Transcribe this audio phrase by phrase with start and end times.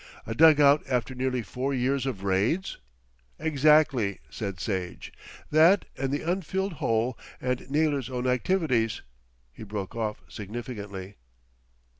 [0.25, 2.79] "A dug out after nearly four years of raids?"
[3.37, 5.13] "Exactly," said Sage,
[5.51, 9.03] "that and the unfilled hole and Naylor's own activities"
[9.53, 11.17] He broke off significantly.